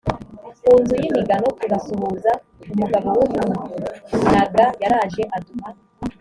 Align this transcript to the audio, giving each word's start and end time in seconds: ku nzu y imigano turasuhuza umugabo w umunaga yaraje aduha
ku 0.63 0.71
nzu 0.81 0.95
y 1.03 1.07
imigano 1.09 1.47
turasuhuza 1.59 2.31
umugabo 2.73 3.07
w 3.17 3.21
umunaga 3.25 4.63
yaraje 4.81 5.23
aduha 5.37 5.69